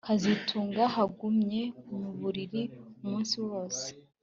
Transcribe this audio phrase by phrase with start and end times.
[0.05, 1.61] kazitunga yagumye
[1.99, 2.61] mu buriri
[3.03, 3.87] umunsi wose